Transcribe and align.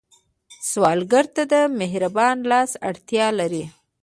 سوالګر 0.69 1.25
ته 1.35 1.43
د 1.53 1.55
مهربان 1.79 2.37
لاس 2.51 2.71
اړتیا 2.89 3.27
لري 3.39 3.63